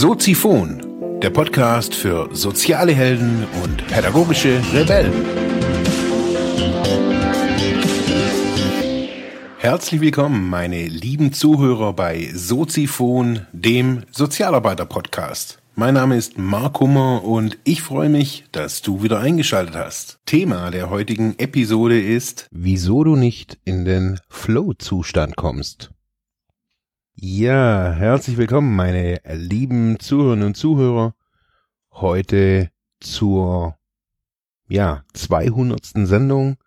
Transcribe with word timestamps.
Soziphon, 0.00 1.20
der 1.20 1.30
Podcast 1.30 1.92
für 1.92 2.28
soziale 2.32 2.92
Helden 2.92 3.44
und 3.64 3.84
pädagogische 3.88 4.62
Rebellen. 4.72 5.12
Herzlich 9.58 10.00
willkommen, 10.00 10.48
meine 10.48 10.86
lieben 10.86 11.32
Zuhörer 11.32 11.94
bei 11.94 12.30
Soziphon, 12.32 13.48
dem 13.50 14.04
Sozialarbeiter-Podcast. 14.12 15.58
Mein 15.74 15.94
Name 15.94 16.16
ist 16.16 16.38
Mark 16.38 16.78
Hummer 16.78 17.24
und 17.24 17.58
ich 17.64 17.82
freue 17.82 18.08
mich, 18.08 18.44
dass 18.52 18.82
du 18.82 19.02
wieder 19.02 19.18
eingeschaltet 19.18 19.74
hast. 19.74 20.20
Thema 20.26 20.70
der 20.70 20.90
heutigen 20.90 21.36
Episode 21.38 22.00
ist, 22.00 22.46
wieso 22.52 23.02
du 23.02 23.16
nicht 23.16 23.58
in 23.64 23.84
den 23.84 24.20
Flow-Zustand 24.28 25.34
kommst. 25.34 25.90
Ja, 27.20 27.90
herzlich 27.90 28.36
willkommen, 28.36 28.76
meine 28.76 29.20
lieben 29.24 29.98
Zuhörerinnen 29.98 30.46
und 30.46 30.56
Zuhörer. 30.56 31.16
Heute 31.90 32.70
zur, 33.00 33.76
ja, 34.68 35.02
200. 35.14 35.84
Sendung, 36.06 36.58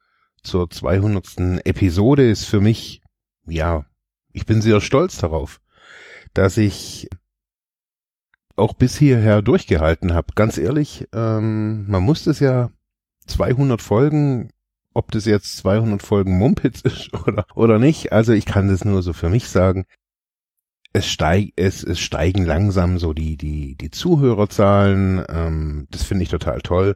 zur 0.43 0.69
200. 0.69 1.65
Episode 1.65 2.29
ist 2.29 2.43
für 2.43 2.59
mich, 2.59 3.01
ja, 3.47 3.85
ich 4.33 4.45
bin 4.45 4.61
sehr 4.61 4.81
stolz 4.81 5.19
darauf, 5.19 5.61
dass 6.33 6.57
ich 6.57 7.07
auch 8.57 8.73
bis 8.73 8.97
hierher 8.97 9.41
durchgehalten 9.41 10.13
habe. 10.13 10.33
Ganz 10.35 10.57
ehrlich, 10.57 11.07
ähm, 11.13 11.87
man 11.87 12.03
muss 12.03 12.27
es 12.27 12.41
ja 12.41 12.71
200 13.27 13.81
Folgen, 13.81 14.51
ob 14.93 15.11
das 15.11 15.23
jetzt 15.23 15.55
200 15.59 16.01
Folgen 16.01 16.37
Mumpitz 16.37 16.81
ist 16.83 17.13
oder, 17.25 17.45
oder 17.55 17.79
nicht. 17.79 18.11
Also 18.11 18.33
ich 18.33 18.45
kann 18.45 18.67
das 18.67 18.83
nur 18.83 19.01
so 19.01 19.13
für 19.13 19.29
mich 19.29 19.48
sagen 19.48 19.85
es, 20.93 21.07
steig, 21.07 21.53
es, 21.55 21.84
es 21.84 21.99
steigen 21.99 22.45
langsam 22.45 22.99
so 22.99 23.13
die, 23.13 23.37
die, 23.37 23.75
die 23.75 23.91
Zuhörerzahlen. 23.91 25.23
Ähm, 25.29 25.87
das 25.91 26.03
finde 26.03 26.23
ich 26.23 26.29
total 26.29 26.61
toll. 26.61 26.95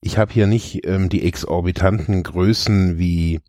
Ich 0.00 0.18
habe 0.18 0.32
hier 0.32 0.46
nicht 0.46 0.86
ähm, 0.86 1.08
die 1.08 1.26
exorbitanten 1.26 2.22
Größen 2.22 2.98
wie, 2.98 3.40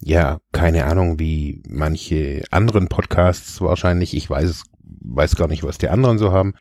ja, 0.00 0.38
keine 0.52 0.84
Ahnung, 0.84 1.18
wie 1.18 1.62
manche 1.68 2.44
anderen 2.50 2.88
Podcasts 2.88 3.60
wahrscheinlich. 3.60 4.14
Ich 4.14 4.28
weiß 4.28 4.64
weiß 5.02 5.36
gar 5.36 5.48
nicht, 5.48 5.62
was 5.64 5.78
die 5.78 5.88
anderen 5.88 6.18
so 6.18 6.32
haben. 6.32 6.54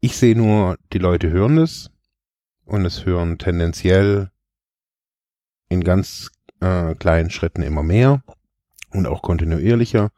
Ich 0.00 0.16
sehe 0.16 0.36
nur, 0.36 0.78
die 0.92 0.98
Leute 0.98 1.30
hören 1.30 1.58
es 1.58 1.90
und 2.64 2.84
es 2.84 3.04
hören 3.04 3.38
tendenziell 3.38 4.30
in 5.68 5.84
ganz 5.84 6.30
äh, 6.60 6.94
kleinen 6.94 7.30
Schritten 7.30 7.62
immer 7.62 7.82
mehr 7.82 8.22
und 8.90 9.06
auch 9.06 9.22
kontinuierlicher. 9.22 10.10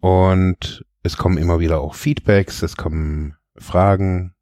Und 0.00 0.84
es 1.02 1.16
kommen 1.16 1.38
immer 1.38 1.60
wieder 1.60 1.80
auch 1.80 1.94
Feedbacks, 1.94 2.62
es 2.62 2.76
kommen 2.76 3.34
Fragen 3.56 4.34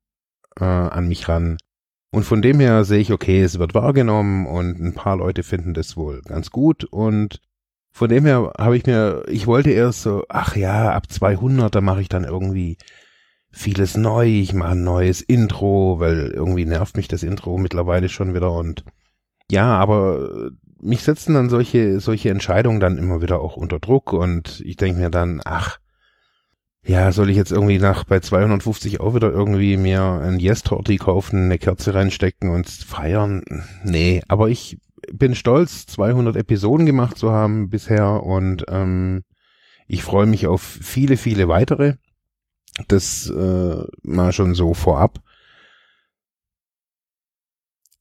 äh, 0.58 0.64
an 0.64 1.08
mich 1.08 1.28
ran. 1.28 1.58
Und 2.10 2.24
von 2.24 2.40
dem 2.42 2.60
her 2.60 2.84
sehe 2.84 3.00
ich, 3.00 3.12
okay, 3.12 3.42
es 3.42 3.58
wird 3.58 3.74
wahrgenommen 3.74 4.46
und 4.46 4.80
ein 4.80 4.94
paar 4.94 5.16
Leute 5.16 5.42
finden 5.42 5.74
das 5.74 5.96
wohl 5.96 6.22
ganz 6.22 6.50
gut. 6.50 6.84
Und 6.84 7.40
von 7.92 8.08
dem 8.08 8.24
her 8.24 8.52
habe 8.58 8.76
ich 8.76 8.86
mir, 8.86 9.24
ich 9.28 9.46
wollte 9.46 9.70
erst 9.70 10.02
so, 10.02 10.24
ach 10.28 10.56
ja, 10.56 10.92
ab 10.92 11.10
200, 11.10 11.74
da 11.74 11.80
mache 11.80 12.00
ich 12.00 12.08
dann 12.08 12.24
irgendwie 12.24 12.78
vieles 13.50 13.96
neu. 13.96 14.26
Ich 14.26 14.52
mache 14.52 14.72
ein 14.72 14.84
neues 14.84 15.20
Intro, 15.20 15.98
weil 15.98 16.30
irgendwie 16.30 16.64
nervt 16.64 16.96
mich 16.96 17.08
das 17.08 17.22
Intro 17.22 17.58
mittlerweile 17.58 18.08
schon 18.08 18.34
wieder. 18.34 18.52
Und 18.52 18.84
ja, 19.50 19.76
aber 19.76 20.50
mich 20.80 21.02
setzen 21.02 21.34
dann 21.34 21.48
solche, 21.48 22.00
solche 22.00 22.30
Entscheidungen 22.30 22.80
dann 22.80 22.98
immer 22.98 23.22
wieder 23.22 23.40
auch 23.40 23.56
unter 23.56 23.78
Druck 23.78 24.12
und 24.12 24.60
ich 24.64 24.76
denke 24.76 25.00
mir 25.00 25.10
dann, 25.10 25.40
ach, 25.44 25.78
ja, 26.84 27.10
soll 27.10 27.30
ich 27.30 27.36
jetzt 27.36 27.50
irgendwie 27.50 27.78
nach 27.78 28.04
bei 28.04 28.20
250 28.20 29.00
auch 29.00 29.14
wieder 29.14 29.30
irgendwie 29.30 29.76
mir 29.76 30.02
ein 30.02 30.38
Yes-Torti 30.38 30.98
kaufen, 30.98 31.46
eine 31.46 31.58
Kerze 31.58 31.94
reinstecken 31.94 32.50
und 32.50 32.68
feiern? 32.68 33.42
Nee, 33.82 34.22
aber 34.28 34.48
ich 34.48 34.78
bin 35.12 35.34
stolz, 35.34 35.86
200 35.86 36.36
Episoden 36.36 36.86
gemacht 36.86 37.18
zu 37.18 37.32
haben 37.32 37.70
bisher 37.70 38.22
und 38.22 38.64
ähm, 38.68 39.24
ich 39.88 40.02
freue 40.02 40.26
mich 40.26 40.46
auf 40.46 40.62
viele, 40.62 41.16
viele 41.16 41.48
weitere. 41.48 41.94
Das 42.88 43.28
äh, 43.30 43.84
mal 44.02 44.32
schon 44.32 44.54
so 44.54 44.74
vorab 44.74 45.20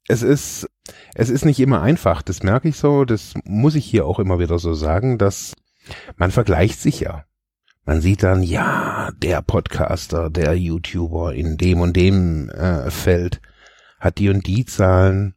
es 0.07 0.21
ist, 0.21 0.69
es 1.13 1.29
ist 1.29 1.45
nicht 1.45 1.59
immer 1.59 1.81
einfach, 1.81 2.21
das 2.21 2.43
merke 2.43 2.69
ich 2.69 2.77
so, 2.77 3.05
das 3.05 3.33
muss 3.43 3.75
ich 3.75 3.85
hier 3.85 4.05
auch 4.05 4.19
immer 4.19 4.39
wieder 4.39 4.59
so 4.59 4.73
sagen, 4.73 5.17
dass 5.17 5.55
man 6.17 6.31
vergleicht 6.31 6.79
sich 6.79 6.99
ja. 6.99 7.25
Man 7.85 8.01
sieht 8.01 8.23
dann, 8.23 8.41
ja, 8.41 9.11
der 9.17 9.41
Podcaster, 9.43 10.31
der 10.31 10.55
YouTuber 10.55 11.33
in 11.33 11.57
dem 11.57 11.81
und 11.81 11.95
dem 11.95 12.49
äh, 12.49 12.89
Feld 12.89 13.41
hat 13.99 14.17
die 14.17 14.29
und 14.29 14.47
die 14.47 14.65
Zahlen. 14.65 15.35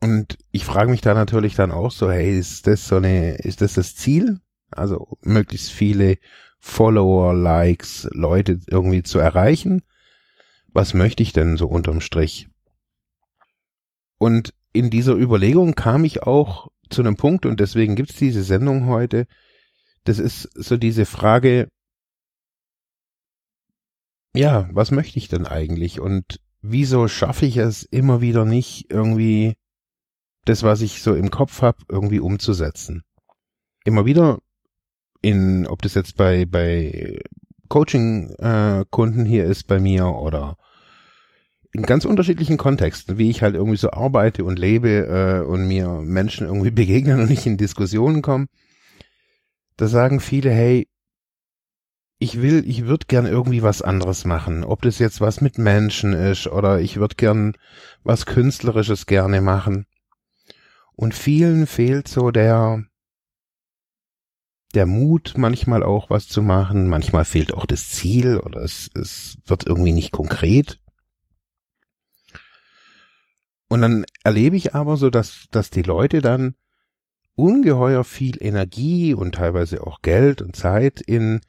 Und 0.00 0.36
ich 0.50 0.64
frage 0.64 0.90
mich 0.90 1.00
da 1.00 1.14
natürlich 1.14 1.54
dann 1.54 1.72
auch 1.72 1.90
so, 1.90 2.10
hey, 2.10 2.38
ist 2.38 2.66
das 2.66 2.86
so 2.86 2.96
eine, 2.96 3.36
ist 3.36 3.62
das 3.62 3.74
das 3.74 3.94
Ziel? 3.96 4.40
Also 4.70 5.16
möglichst 5.22 5.70
viele 5.70 6.18
Follower, 6.58 7.34
Likes, 7.34 8.08
Leute 8.12 8.60
irgendwie 8.66 9.02
zu 9.02 9.18
erreichen? 9.18 9.82
Was 10.68 10.92
möchte 10.92 11.22
ich 11.22 11.32
denn 11.32 11.56
so 11.56 11.66
unterm 11.66 12.00
Strich? 12.00 12.48
Und 14.22 14.54
in 14.72 14.88
dieser 14.88 15.16
Überlegung 15.16 15.74
kam 15.74 16.04
ich 16.04 16.22
auch 16.22 16.68
zu 16.90 17.02
einem 17.02 17.16
Punkt, 17.16 17.44
und 17.44 17.58
deswegen 17.58 17.96
gibt's 17.96 18.14
diese 18.14 18.44
Sendung 18.44 18.86
heute. 18.86 19.26
Das 20.04 20.20
ist 20.20 20.48
so 20.54 20.76
diese 20.76 21.06
Frage, 21.06 21.66
ja, 24.32 24.68
was 24.70 24.92
möchte 24.92 25.18
ich 25.18 25.26
denn 25.26 25.44
eigentlich? 25.44 25.98
Und 25.98 26.38
wieso 26.60 27.08
schaffe 27.08 27.46
ich 27.46 27.56
es 27.56 27.82
immer 27.82 28.20
wieder 28.20 28.44
nicht, 28.44 28.92
irgendwie 28.92 29.54
das, 30.44 30.62
was 30.62 30.82
ich 30.82 31.02
so 31.02 31.16
im 31.16 31.32
Kopf 31.32 31.60
habe, 31.60 31.82
irgendwie 31.88 32.20
umzusetzen? 32.20 33.02
Immer 33.84 34.06
wieder 34.06 34.38
in, 35.20 35.66
ob 35.66 35.82
das 35.82 35.94
jetzt 35.94 36.16
bei, 36.16 36.44
bei 36.46 37.20
Coaching-Kunden 37.68 39.26
äh, 39.26 39.28
hier 39.28 39.46
ist 39.46 39.66
bei 39.66 39.80
mir 39.80 40.06
oder 40.06 40.56
in 41.72 41.82
ganz 41.82 42.04
unterschiedlichen 42.04 42.58
Kontexten, 42.58 43.16
wie 43.18 43.30
ich 43.30 43.42
halt 43.42 43.54
irgendwie 43.54 43.78
so 43.78 43.90
arbeite 43.90 44.44
und 44.44 44.58
lebe 44.58 45.06
äh, 45.06 45.46
und 45.46 45.66
mir 45.66 45.88
Menschen 45.88 46.46
irgendwie 46.46 46.70
begegnen 46.82 47.20
und 47.20 47.30
nicht 47.30 47.46
in 47.46 47.56
Diskussionen 47.56 48.22
kommen, 48.22 48.48
da 49.76 49.88
sagen 49.88 50.20
viele, 50.20 50.50
hey, 50.50 50.86
ich 52.18 52.40
will, 52.40 52.62
ich 52.68 52.86
würde 52.86 53.06
gern 53.08 53.26
irgendwie 53.26 53.62
was 53.62 53.82
anderes 53.82 54.24
machen. 54.24 54.62
Ob 54.62 54.82
das 54.82 55.00
jetzt 55.00 55.20
was 55.20 55.40
mit 55.40 55.58
Menschen 55.58 56.12
ist 56.12 56.46
oder 56.46 56.80
ich 56.80 56.98
würde 56.98 57.16
gern 57.16 57.56
was 58.04 58.26
Künstlerisches 58.26 59.06
gerne 59.06 59.40
machen. 59.40 59.86
Und 60.94 61.14
vielen 61.14 61.66
fehlt 61.66 62.06
so 62.06 62.30
der, 62.30 62.84
der 64.74 64.86
Mut, 64.86 65.34
manchmal 65.36 65.82
auch 65.82 66.10
was 66.10 66.28
zu 66.28 66.42
machen. 66.42 66.88
Manchmal 66.88 67.24
fehlt 67.24 67.54
auch 67.54 67.66
das 67.66 67.88
Ziel 67.88 68.38
oder 68.38 68.60
es, 68.60 68.88
es 68.94 69.38
wird 69.46 69.66
irgendwie 69.66 69.92
nicht 69.92 70.12
konkret. 70.12 70.81
Und 73.72 73.80
dann 73.80 74.04
erlebe 74.22 74.54
ich 74.54 74.74
aber 74.74 74.98
so, 74.98 75.08
dass, 75.08 75.46
dass 75.50 75.70
die 75.70 75.80
Leute 75.80 76.20
dann 76.20 76.56
ungeheuer 77.36 78.04
viel 78.04 78.36
Energie 78.38 79.14
und 79.14 79.36
teilweise 79.36 79.86
auch 79.86 80.02
Geld 80.02 80.42
und 80.42 80.54
Zeit 80.54 81.00
in, 81.00 81.40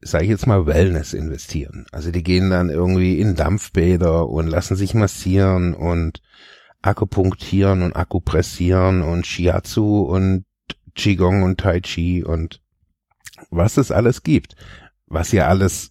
sage 0.00 0.24
ich 0.24 0.30
jetzt 0.30 0.46
mal, 0.46 0.64
Wellness 0.64 1.12
investieren. 1.12 1.84
Also 1.92 2.10
die 2.10 2.22
gehen 2.22 2.48
dann 2.48 2.70
irgendwie 2.70 3.20
in 3.20 3.34
Dampfbäder 3.34 4.26
und 4.26 4.46
lassen 4.46 4.74
sich 4.74 4.94
massieren 4.94 5.74
und 5.74 6.22
akupunktieren 6.80 7.82
und 7.82 7.94
akupressieren 7.94 9.02
und 9.02 9.26
Shiatsu 9.26 10.00
und 10.00 10.46
Qigong 10.94 11.42
und 11.42 11.60
Tai 11.60 11.80
Chi 11.82 12.24
und 12.24 12.62
was 13.50 13.76
es 13.76 13.90
alles 13.90 14.22
gibt, 14.22 14.56
was 15.08 15.30
ja 15.30 15.46
alles 15.48 15.90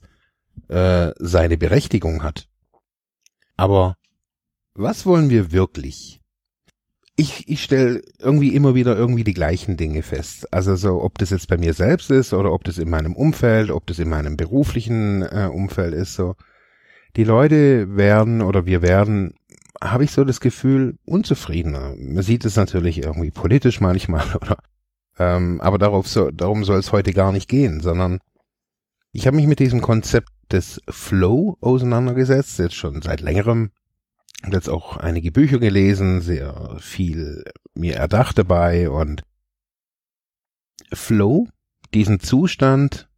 äh, 0.68 1.12
seine 1.20 1.60
Berechtigung 1.60 2.24
hat. 2.24 2.50
Aber 3.56 3.98
was 4.76 5.06
wollen 5.06 5.30
wir 5.30 5.52
wirklich? 5.52 6.22
Ich, 7.18 7.48
ich 7.48 7.64
stelle 7.64 8.02
irgendwie 8.20 8.54
immer 8.54 8.76
wieder 8.76 8.98
irgendwie 8.98 9.24
die 9.24 9.34
gleichen 9.34 9.78
Dinge 9.78 10.04
fest. 10.04 10.54
Also 10.54 10.76
so, 10.76 11.02
ob 11.02 11.18
das 11.18 11.30
jetzt 11.30 11.48
bei 11.48 11.58
mir 11.58 11.74
selbst 11.74 12.12
ist 12.12 12.34
oder 12.34 12.52
ob 12.52 12.66
das 12.66 12.78
in 12.78 12.90
meinem 12.90 13.16
Umfeld, 13.16 13.72
ob 13.72 13.88
das 13.88 14.00
in 14.00 14.10
meinem 14.10 14.36
beruflichen 14.36 15.22
äh, 15.22 15.50
Umfeld 15.52 15.94
ist, 15.94 16.16
so. 16.16 16.36
Die 17.16 17.24
Leute 17.24 17.96
werden 17.96 18.42
oder 18.42 18.66
wir 18.66 18.82
werden, 18.82 19.36
habe 19.82 20.04
ich 20.04 20.12
so 20.12 20.26
das 20.26 20.42
Gefühl, 20.42 20.98
unzufriedener. 21.06 21.96
Man 21.98 22.24
sieht 22.24 22.44
es 22.44 22.58
natürlich 22.58 23.02
irgendwie 23.02 23.32
politisch 23.32 23.80
manchmal 23.80 24.26
oder 24.42 24.58
ähm, 25.18 25.62
aber 25.62 25.78
darauf 25.78 26.08
so, 26.08 26.30
darum 26.32 26.66
soll 26.66 26.80
es 26.80 26.92
heute 26.92 27.14
gar 27.14 27.32
nicht 27.32 27.48
gehen, 27.48 27.80
sondern 27.80 28.20
ich 29.14 29.28
habe 29.28 29.38
mich 29.38 29.48
mit 29.48 29.60
diesem 29.60 29.82
Konzept 29.82 30.30
des 30.52 30.82
Flow 30.90 31.58
auseinandergesetzt, 31.62 32.60
jetzt 32.60 32.76
schon 32.76 33.02
seit 33.02 33.22
längerem, 33.22 33.72
jetzt 34.54 34.70
auch 34.70 34.98
einige 34.98 35.32
Bücher 35.32 35.60
gelesen, 35.60 36.22
sehr 36.22 36.78
viel 36.80 37.44
mir 37.74 37.96
erdacht 37.96 38.38
dabei 38.38 38.90
und 38.90 39.24
Flow, 40.94 41.48
diesen 41.94 42.20
Zustand, 42.20 43.10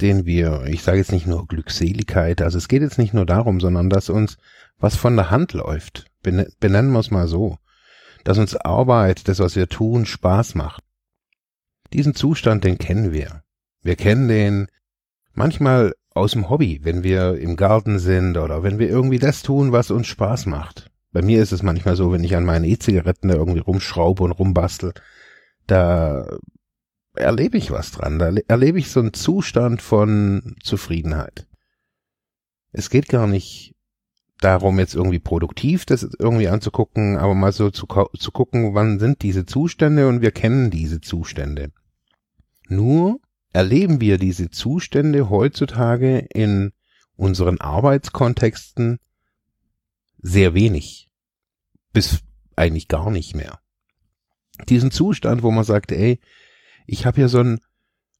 den 0.00 0.24
wir, 0.24 0.64
ich 0.66 0.82
sage 0.82 0.98
jetzt 0.98 1.12
nicht 1.12 1.26
nur 1.26 1.46
Glückseligkeit, 1.46 2.40
also 2.42 2.58
es 2.58 2.68
geht 2.68 2.82
jetzt 2.82 2.98
nicht 2.98 3.14
nur 3.14 3.26
darum, 3.26 3.60
sondern 3.60 3.90
dass 3.90 4.08
uns 4.08 4.38
was 4.78 4.96
von 4.96 5.16
der 5.16 5.30
Hand 5.30 5.52
läuft. 5.52 6.06
Benennen 6.22 6.92
wir 6.92 7.00
es 7.00 7.10
mal 7.10 7.28
so. 7.28 7.58
Dass 8.24 8.38
uns 8.38 8.56
Arbeit, 8.56 9.28
das, 9.28 9.38
was 9.38 9.56
wir 9.56 9.68
tun, 9.68 10.06
Spaß 10.06 10.54
macht. 10.54 10.82
Diesen 11.92 12.14
Zustand, 12.14 12.64
den 12.64 12.78
kennen 12.78 13.12
wir. 13.12 13.42
Wir 13.82 13.96
kennen 13.96 14.28
den 14.28 14.66
manchmal 15.32 15.94
aus 16.20 16.32
dem 16.32 16.48
Hobby, 16.48 16.80
wenn 16.82 17.02
wir 17.02 17.38
im 17.38 17.56
Garten 17.56 17.98
sind 17.98 18.36
oder 18.36 18.62
wenn 18.62 18.78
wir 18.78 18.88
irgendwie 18.88 19.18
das 19.18 19.42
tun, 19.42 19.72
was 19.72 19.90
uns 19.90 20.06
Spaß 20.06 20.46
macht. 20.46 20.90
Bei 21.12 21.22
mir 21.22 21.42
ist 21.42 21.52
es 21.52 21.62
manchmal 21.62 21.96
so, 21.96 22.12
wenn 22.12 22.22
ich 22.22 22.36
an 22.36 22.44
meinen 22.44 22.64
E-Zigaretten 22.64 23.28
da 23.28 23.34
irgendwie 23.34 23.58
rumschraube 23.58 24.22
und 24.22 24.32
rumbastel, 24.32 24.92
da 25.66 26.38
erlebe 27.14 27.58
ich 27.58 27.70
was 27.70 27.90
dran. 27.90 28.18
Da 28.18 28.32
erlebe 28.46 28.78
ich 28.78 28.90
so 28.90 29.00
einen 29.00 29.12
Zustand 29.12 29.82
von 29.82 30.54
Zufriedenheit. 30.62 31.46
Es 32.72 32.90
geht 32.90 33.08
gar 33.08 33.26
nicht 33.26 33.74
darum, 34.40 34.78
jetzt 34.78 34.94
irgendwie 34.94 35.18
produktiv 35.18 35.84
das 35.84 36.08
irgendwie 36.18 36.48
anzugucken, 36.48 37.18
aber 37.18 37.34
mal 37.34 37.52
so 37.52 37.70
zu, 37.70 37.86
zu 37.86 38.30
gucken, 38.30 38.74
wann 38.74 38.98
sind 38.98 39.22
diese 39.22 39.44
Zustände 39.44 40.08
und 40.08 40.22
wir 40.22 40.30
kennen 40.30 40.70
diese 40.70 41.00
Zustände. 41.00 41.72
Nur 42.68 43.20
erleben 43.52 44.00
wir 44.00 44.18
diese 44.18 44.50
Zustände 44.50 45.28
heutzutage 45.28 46.18
in 46.18 46.72
unseren 47.16 47.60
Arbeitskontexten 47.60 48.98
sehr 50.18 50.54
wenig. 50.54 51.10
Bis 51.92 52.20
eigentlich 52.56 52.88
gar 52.88 53.10
nicht 53.10 53.34
mehr. 53.34 53.58
Diesen 54.68 54.90
Zustand, 54.90 55.42
wo 55.42 55.50
man 55.50 55.64
sagt, 55.64 55.92
ey, 55.92 56.20
ich 56.86 57.06
habe 57.06 57.20
ja 57.20 57.28
so 57.28 57.40
ein, 57.40 57.60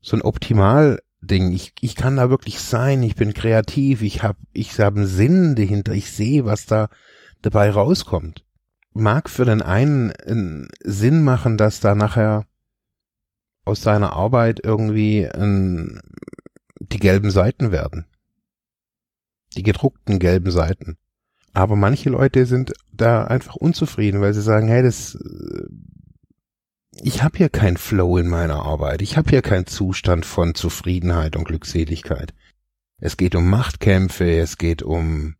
so 0.00 0.16
ein 0.16 0.22
Optimal-Ding. 0.22 1.52
Ich, 1.52 1.74
ich 1.80 1.94
kann 1.94 2.16
da 2.16 2.30
wirklich 2.30 2.60
sein, 2.60 3.02
ich 3.02 3.14
bin 3.14 3.34
kreativ, 3.34 4.02
ich 4.02 4.22
habe 4.22 4.38
ich 4.52 4.78
hab 4.80 4.96
einen 4.96 5.06
Sinn 5.06 5.54
dahinter, 5.54 5.92
ich 5.92 6.10
sehe, 6.10 6.44
was 6.44 6.66
da 6.66 6.88
dabei 7.42 7.70
rauskommt. 7.70 8.44
Mag 8.92 9.30
für 9.30 9.44
den 9.44 9.62
einen 9.62 10.12
einen 10.12 10.68
Sinn 10.82 11.22
machen, 11.22 11.56
dass 11.56 11.80
da 11.80 11.94
nachher 11.94 12.46
aus 13.64 13.82
seiner 13.82 14.12
Arbeit 14.12 14.60
irgendwie 14.64 15.26
ein, 15.26 16.00
die 16.80 16.98
gelben 16.98 17.30
Seiten 17.30 17.72
werden. 17.72 18.06
Die 19.56 19.62
gedruckten 19.62 20.18
gelben 20.18 20.50
Seiten. 20.50 20.96
Aber 21.52 21.76
manche 21.76 22.10
Leute 22.10 22.46
sind 22.46 22.72
da 22.92 23.24
einfach 23.24 23.56
unzufrieden, 23.56 24.20
weil 24.20 24.34
sie 24.34 24.42
sagen, 24.42 24.68
hey, 24.68 24.82
das 24.82 25.18
ich 27.02 27.22
habe 27.22 27.38
hier 27.38 27.48
keinen 27.48 27.76
Flow 27.76 28.18
in 28.18 28.28
meiner 28.28 28.62
Arbeit. 28.62 29.00
Ich 29.02 29.16
habe 29.16 29.30
hier 29.30 29.42
keinen 29.42 29.66
Zustand 29.66 30.26
von 30.26 30.54
Zufriedenheit 30.54 31.36
und 31.36 31.44
Glückseligkeit. 31.44 32.34
Es 32.98 33.16
geht 33.16 33.34
um 33.34 33.48
Machtkämpfe, 33.48 34.38
es 34.38 34.58
geht 34.58 34.82
um 34.82 35.36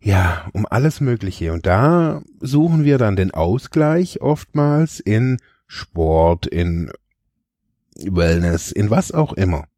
ja, 0.00 0.48
um 0.52 0.66
alles 0.66 1.00
Mögliche. 1.00 1.52
Und 1.52 1.66
da 1.66 2.22
suchen 2.40 2.84
wir 2.84 2.98
dann 2.98 3.16
den 3.16 3.32
Ausgleich 3.32 4.20
oftmals 4.20 5.00
in 5.00 5.38
Sport, 5.68 6.46
in 6.46 6.90
Wellness, 7.94 8.72
in 8.72 8.90
was 8.90 9.12
auch 9.12 9.32
immer. 9.34 9.68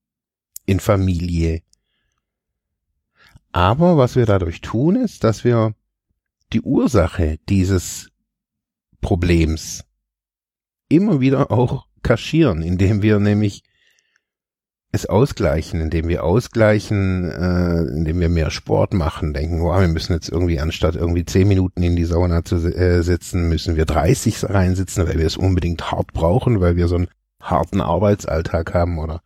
In 0.64 0.80
Familie. 0.80 1.62
Aber 3.52 3.96
was 3.96 4.16
wir 4.16 4.24
dadurch 4.24 4.60
tun, 4.60 4.96
ist, 4.96 5.24
dass 5.24 5.44
wir 5.44 5.74
die 6.52 6.60
Ursache 6.62 7.38
dieses 7.48 8.10
Problems 9.00 9.84
immer 10.88 11.20
wieder 11.20 11.50
auch 11.50 11.86
kaschieren, 12.02 12.62
indem 12.62 13.02
wir 13.02 13.18
nämlich 13.18 13.62
es 14.92 15.06
ausgleichen, 15.06 15.80
indem 15.80 16.08
wir 16.08 16.24
ausgleichen, 16.24 17.30
äh, 17.30 17.82
indem 17.96 18.18
wir 18.20 18.28
mehr 18.28 18.50
Sport 18.50 18.92
machen, 18.92 19.32
denken, 19.32 19.62
wow, 19.62 19.80
wir 19.80 19.88
müssen 19.88 20.12
jetzt 20.12 20.28
irgendwie 20.28 20.58
anstatt 20.58 20.96
irgendwie 20.96 21.24
zehn 21.24 21.46
Minuten 21.46 21.82
in 21.82 21.94
die 21.94 22.04
Sauna 22.04 22.44
zu 22.44 22.56
äh, 22.56 23.02
sitzen, 23.02 23.48
müssen 23.48 23.76
wir 23.76 23.84
30 23.84 24.50
reinsitzen, 24.50 25.06
weil 25.06 25.18
wir 25.18 25.26
es 25.26 25.36
unbedingt 25.36 25.92
hart 25.92 26.12
brauchen, 26.12 26.60
weil 26.60 26.76
wir 26.76 26.88
so 26.88 26.96
einen 26.96 27.08
harten 27.40 27.80
Arbeitsalltag 27.80 28.74
haben 28.74 28.98
oder? 28.98 29.20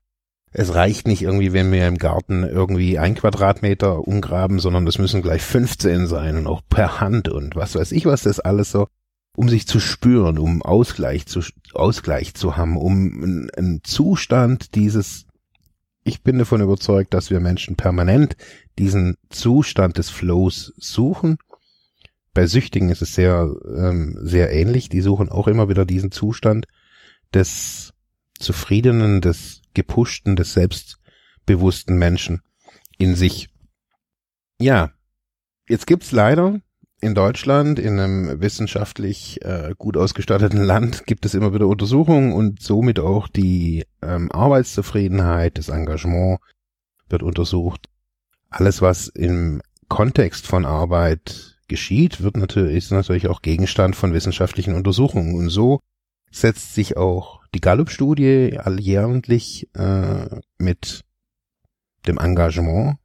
Es 0.57 0.75
reicht 0.75 1.09
nicht 1.09 1.23
irgendwie, 1.23 1.53
wenn 1.53 1.73
wir 1.73 1.89
im 1.89 1.99
Garten 1.99 2.45
irgendwie 2.45 2.99
ein 2.99 3.17
Quadratmeter 3.17 4.07
umgraben, 4.07 4.61
sondern 4.61 4.87
es 4.87 4.99
müssen 4.99 5.21
gleich 5.21 5.43
15 5.43 6.07
sein 6.07 6.37
und 6.37 6.47
auch 6.47 6.61
per 6.69 7.01
Hand 7.01 7.29
und 7.29 7.57
was 7.57 7.75
weiß 7.75 7.91
ich, 7.91 8.07
was 8.07 8.23
das 8.23 8.39
alles 8.39 8.71
so 8.71 8.87
um 9.37 9.49
sich 9.49 9.67
zu 9.67 9.81
spüren, 9.81 10.39
um 10.39 10.63
Ausgleich 10.63 11.27
zu, 11.27 11.41
Ausgleich 11.73 12.35
zu 12.35 12.57
haben, 12.57 12.77
um 12.77 13.49
einen 13.57 13.81
Zustand 13.83 14.75
dieses, 14.75 15.24
ich 16.05 16.23
bin 16.23 16.39
davon 16.39 16.61
überzeugt, 16.61 17.15
dass 17.15 17.31
wir 17.31 17.41
Menschen 17.41 17.77
permanent 17.77 18.37
diesen 18.79 19.17
Zustand 19.31 19.97
des 19.97 20.11
Flows 20.11 20.75
suchen. 20.77 21.39
Bei 22.35 22.47
Süchtigen 22.47 22.91
ist 22.91 23.01
es 23.01 23.15
sehr, 23.15 23.51
ähm, 23.75 24.19
sehr 24.21 24.53
ähnlich. 24.53 24.91
Die 24.91 25.01
suchen 25.01 25.31
auch 25.31 25.49
immer 25.49 25.69
wieder 25.71 25.87
diesen 25.87 26.11
Zustand 26.11 26.67
des 27.33 27.95
zufriedenen, 28.39 29.23
des 29.23 29.63
gepushten, 29.73 30.37
des 30.37 30.53
selbstbewussten 30.53 31.97
Menschen 31.97 32.43
in 32.99 33.15
sich. 33.15 33.49
Ja, 34.61 34.93
jetzt 35.69 35.87
gibt's 35.87 36.13
leider 36.13 36.61
in 37.05 37.15
Deutschland, 37.15 37.79
in 37.79 38.01
einem 38.01 38.41
wissenschaftlich 38.41 39.45
äh, 39.45 39.75
gut 39.77 39.97
ausgestatteten 39.99 40.65
Land, 40.65 41.07
gibt 41.07 41.27
es 41.27 41.35
immer 41.35 41.53
wieder 41.53 41.67
Untersuchungen 41.67 42.33
und 42.33 42.63
somit 42.63 42.99
auch 42.99 43.29
die 43.29 43.85
ähm, 44.01 44.33
Arbeitszufriedenheit, 44.33 45.59
das 45.59 45.69
Engagement 45.69 46.41
wird 47.11 47.23
untersucht. 47.23 47.89
Alles, 48.49 48.81
was 48.81 49.09
im 49.09 49.61
Kontext 49.89 50.47
von 50.47 50.65
Arbeit 50.65 51.59
geschieht, 51.69 52.23
wird 52.23 52.39
natürlich, 52.39 52.77
ist 52.77 52.91
natürlich 52.91 53.29
auch 53.29 53.43
Gegenstand 53.43 53.97
von 53.97 54.15
wissenschaftlichen 54.15 54.75
Untersuchungen. 54.75 55.35
Und 55.35 55.51
so 55.51 55.81
setzt 56.31 56.75
sich 56.75 56.97
auch 56.97 57.43
die 57.55 57.61
Gallup-Studie 57.61 58.59
alljährlich 58.59 59.69
äh, 59.75 60.41
mit 60.57 61.03
dem 62.07 62.17
Engagement 62.17 62.97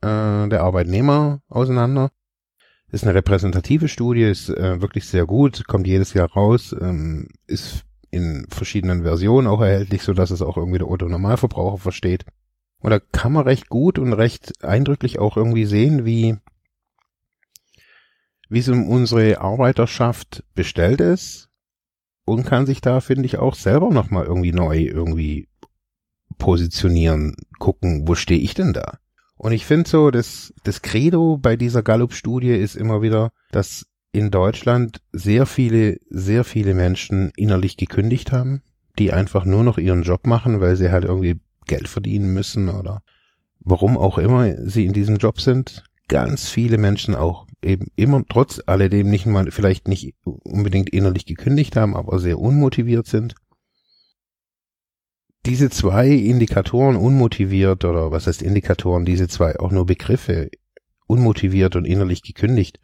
äh, 0.00 0.48
der 0.48 0.62
Arbeitnehmer 0.62 1.42
auseinander 1.48 2.10
ist 2.90 3.04
eine 3.04 3.14
repräsentative 3.14 3.88
Studie, 3.88 4.22
ist 4.22 4.48
äh, 4.48 4.80
wirklich 4.80 5.06
sehr 5.06 5.26
gut, 5.26 5.66
kommt 5.66 5.86
jedes 5.86 6.14
Jahr 6.14 6.30
raus, 6.30 6.74
ähm, 6.80 7.28
ist 7.46 7.84
in 8.10 8.46
verschiedenen 8.48 9.02
Versionen 9.02 9.46
auch 9.46 9.60
erhältlich, 9.60 10.02
so 10.02 10.12
dass 10.12 10.30
es 10.30 10.42
auch 10.42 10.56
irgendwie 10.56 10.78
der 10.78 10.90
Otto-Normalverbraucher 10.90 11.78
versteht. 11.78 12.24
Und 12.80 12.90
da 12.90 13.00
kann 13.00 13.32
man 13.32 13.44
recht 13.44 13.68
gut 13.68 13.98
und 13.98 14.12
recht 14.12 14.64
eindrücklich 14.64 15.18
auch 15.18 15.36
irgendwie 15.36 15.64
sehen, 15.64 16.04
wie 16.04 16.36
wie 18.48 18.60
es 18.60 18.68
um 18.68 18.88
unsere 18.88 19.40
Arbeiterschaft 19.40 20.44
bestellt 20.54 21.00
ist 21.00 21.48
und 22.24 22.44
kann 22.44 22.66
sich 22.66 22.80
da, 22.80 23.00
finde 23.00 23.26
ich, 23.26 23.38
auch 23.38 23.54
selber 23.54 23.90
nochmal 23.90 24.24
irgendwie 24.24 24.52
neu 24.52 24.78
irgendwie 24.78 25.48
positionieren, 26.38 27.34
gucken, 27.58 28.06
wo 28.06 28.14
stehe 28.14 28.40
ich 28.40 28.54
denn 28.54 28.72
da? 28.72 28.98
Und 29.36 29.52
ich 29.52 29.66
finde 29.66 29.88
so, 29.88 30.10
das, 30.10 30.52
das 30.64 30.82
Credo 30.82 31.36
bei 31.36 31.56
dieser 31.56 31.82
Gallup-Studie 31.82 32.52
ist 32.52 32.74
immer 32.74 33.02
wieder, 33.02 33.32
dass 33.52 33.86
in 34.12 34.30
Deutschland 34.30 35.02
sehr 35.12 35.44
viele, 35.44 35.98
sehr 36.08 36.42
viele 36.42 36.74
Menschen 36.74 37.32
innerlich 37.36 37.76
gekündigt 37.76 38.32
haben, 38.32 38.62
die 38.98 39.12
einfach 39.12 39.44
nur 39.44 39.62
noch 39.62 39.76
ihren 39.76 40.02
Job 40.02 40.26
machen, 40.26 40.60
weil 40.60 40.76
sie 40.76 40.90
halt 40.90 41.04
irgendwie 41.04 41.38
Geld 41.66 41.88
verdienen 41.88 42.32
müssen 42.32 42.70
oder 42.70 43.02
warum 43.60 43.98
auch 43.98 44.16
immer 44.16 44.54
sie 44.66 44.86
in 44.86 44.94
diesem 44.94 45.16
Job 45.16 45.40
sind. 45.40 45.84
Ganz 46.08 46.48
viele 46.48 46.78
Menschen 46.78 47.14
auch 47.14 47.46
eben 47.62 47.88
immer 47.96 48.22
trotz 48.26 48.62
alledem 48.64 49.10
nicht 49.10 49.26
mal 49.26 49.50
vielleicht 49.50 49.88
nicht 49.88 50.14
unbedingt 50.22 50.88
innerlich 50.90 51.26
gekündigt 51.26 51.76
haben, 51.76 51.94
aber 51.94 52.18
sehr 52.20 52.38
unmotiviert 52.38 53.06
sind 53.06 53.34
diese 55.46 55.70
zwei 55.70 56.08
Indikatoren 56.08 56.96
unmotiviert 56.96 57.84
oder 57.84 58.10
was 58.10 58.26
heißt 58.26 58.42
Indikatoren, 58.42 59.04
diese 59.04 59.28
zwei 59.28 59.58
auch 59.58 59.70
nur 59.70 59.86
Begriffe 59.86 60.50
unmotiviert 61.06 61.76
und 61.76 61.84
innerlich 61.84 62.22
gekündigt 62.22 62.80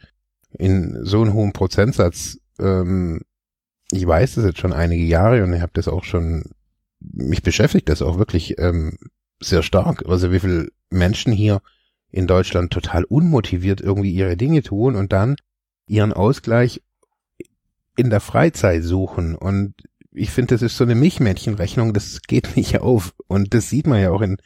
in 0.58 0.98
so 1.02 1.22
einem 1.22 1.32
hohen 1.32 1.52
Prozentsatz, 1.52 2.38
ähm, 2.60 3.22
ich 3.90 4.06
weiß 4.06 4.36
das 4.36 4.44
jetzt 4.44 4.58
schon 4.58 4.72
einige 4.72 5.04
Jahre 5.04 5.42
und 5.42 5.52
ich 5.52 5.60
habe 5.60 5.72
das 5.74 5.88
auch 5.88 6.04
schon, 6.04 6.44
mich 7.00 7.42
beschäftigt 7.42 7.88
das 7.88 8.00
auch 8.00 8.18
wirklich 8.18 8.58
ähm, 8.58 8.96
sehr 9.40 9.62
stark. 9.62 10.04
Also 10.06 10.32
wie 10.32 10.40
viele 10.40 10.68
Menschen 10.88 11.32
hier 11.32 11.60
in 12.10 12.26
Deutschland 12.26 12.72
total 12.72 13.04
unmotiviert 13.04 13.80
irgendwie 13.80 14.12
ihre 14.12 14.36
Dinge 14.36 14.62
tun 14.62 14.96
und 14.96 15.12
dann 15.12 15.36
ihren 15.86 16.12
Ausgleich 16.12 16.82
in 17.96 18.10
der 18.10 18.20
Freizeit 18.20 18.82
suchen 18.82 19.34
und 19.34 19.74
ich 20.14 20.30
finde, 20.30 20.54
das 20.54 20.62
ist 20.62 20.76
so 20.76 20.84
eine 20.84 20.94
Milchmädchenrechnung, 20.94 21.92
das 21.92 22.22
geht 22.22 22.56
nicht 22.56 22.80
auf. 22.80 23.14
Und 23.26 23.54
das 23.54 23.68
sieht 23.68 23.86
man 23.86 24.00
ja 24.00 24.10
auch 24.10 24.22
in, 24.22 24.36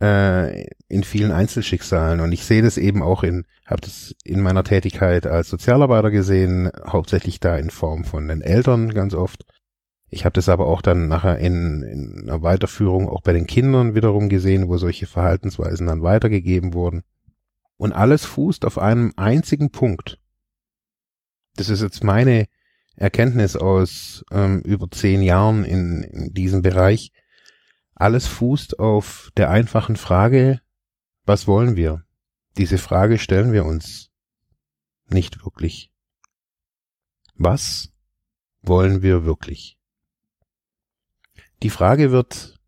äh, 0.00 0.66
in 0.88 1.04
vielen 1.04 1.32
Einzelschicksalen. 1.32 2.20
Und 2.20 2.32
ich 2.32 2.44
sehe 2.44 2.62
das 2.62 2.78
eben 2.78 3.02
auch 3.02 3.22
in, 3.22 3.44
habe 3.66 3.80
das 3.80 4.14
in 4.24 4.40
meiner 4.40 4.64
Tätigkeit 4.64 5.26
als 5.26 5.48
Sozialarbeiter 5.48 6.10
gesehen, 6.10 6.70
hauptsächlich 6.86 7.40
da 7.40 7.56
in 7.56 7.70
Form 7.70 8.04
von 8.04 8.28
den 8.28 8.40
Eltern 8.40 8.92
ganz 8.94 9.14
oft. 9.14 9.44
Ich 10.08 10.26
habe 10.26 10.34
das 10.34 10.50
aber 10.50 10.66
auch 10.66 10.82
dann 10.82 11.08
nachher 11.08 11.38
in, 11.38 11.82
in 11.82 12.28
einer 12.28 12.42
Weiterführung 12.42 13.08
auch 13.08 13.22
bei 13.22 13.32
den 13.32 13.46
Kindern 13.46 13.94
wiederum 13.94 14.28
gesehen, 14.28 14.68
wo 14.68 14.76
solche 14.76 15.06
Verhaltensweisen 15.06 15.86
dann 15.86 16.02
weitergegeben 16.02 16.74
wurden. 16.74 17.02
Und 17.78 17.92
alles 17.92 18.26
fußt 18.26 18.66
auf 18.66 18.78
einem 18.78 19.12
einzigen 19.16 19.70
Punkt. 19.70 20.18
Das 21.56 21.70
ist 21.70 21.82
jetzt 21.82 22.04
meine 22.04 22.46
Erkenntnis 22.96 23.56
aus 23.56 24.24
ähm, 24.30 24.60
über 24.60 24.90
zehn 24.90 25.22
Jahren 25.22 25.64
in, 25.64 26.02
in 26.02 26.34
diesem 26.34 26.62
Bereich. 26.62 27.12
Alles 27.94 28.26
fußt 28.26 28.78
auf 28.78 29.30
der 29.36 29.50
einfachen 29.50 29.96
Frage, 29.96 30.60
was 31.24 31.46
wollen 31.46 31.76
wir? 31.76 32.04
Diese 32.58 32.78
Frage 32.78 33.18
stellen 33.18 33.52
wir 33.52 33.64
uns 33.64 34.10
nicht 35.08 35.44
wirklich. 35.44 35.90
Was 37.34 37.92
wollen 38.60 39.02
wir 39.02 39.24
wirklich? 39.24 39.78
Die 41.62 41.70
Frage 41.70 42.10
wird 42.10 42.58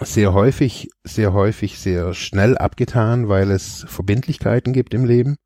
sehr 0.00 0.32
häufig, 0.32 0.90
sehr 1.02 1.32
häufig, 1.32 1.78
sehr 1.78 2.14
schnell 2.14 2.56
abgetan, 2.56 3.28
weil 3.28 3.50
es 3.50 3.84
Verbindlichkeiten 3.88 4.72
gibt 4.72 4.94
im 4.94 5.04
Leben, 5.04 5.36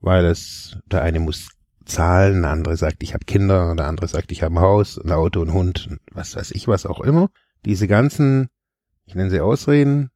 weil 0.00 0.26
es, 0.26 0.76
der 0.86 1.02
eine 1.02 1.20
muss 1.20 1.48
zahlen, 1.90 2.42
der 2.42 2.50
andere 2.50 2.76
sagt, 2.76 3.02
ich 3.02 3.14
habe 3.14 3.24
Kinder, 3.24 3.74
der 3.74 3.86
andere 3.86 4.08
sagt, 4.08 4.32
ich 4.32 4.42
habe 4.42 4.54
ein 4.54 4.60
Haus, 4.60 4.98
ein 4.98 5.12
Auto, 5.12 5.42
ein 5.42 5.52
Hund, 5.52 5.98
was 6.12 6.36
weiß 6.36 6.52
ich, 6.52 6.68
was 6.68 6.86
auch 6.86 7.00
immer. 7.00 7.30
Diese 7.64 7.86
ganzen, 7.88 8.48
ich 9.04 9.14
nenne 9.14 9.30
sie 9.30 9.40
Ausreden, 9.40 10.10